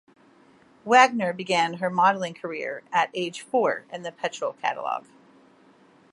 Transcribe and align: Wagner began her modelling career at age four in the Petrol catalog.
Wagner 0.83 1.31
began 1.31 1.75
her 1.75 1.91
modelling 1.91 2.33
career 2.33 2.81
at 2.91 3.11
age 3.13 3.41
four 3.41 3.85
in 3.93 4.01
the 4.01 4.11
Petrol 4.11 4.53
catalog. 4.53 5.05